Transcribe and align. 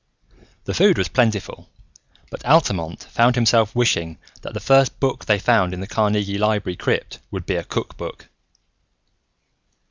The 0.63 0.73
food 0.73 0.97
was 0.97 1.09
plentiful, 1.09 1.69
but 2.31 2.43
Altamont 2.43 3.03
found 3.03 3.35
himself 3.35 3.75
wishing 3.75 4.17
that 4.41 4.55
the 4.55 4.59
first 4.59 4.99
book 4.99 5.25
they 5.25 5.37
found 5.37 5.75
in 5.75 5.79
the 5.79 5.85
Carnegie 5.85 6.39
Library 6.39 6.75
crypt 6.75 7.19
would 7.29 7.45
be 7.45 7.53
a 7.55 7.63
cook 7.63 7.97
book. 7.97 8.27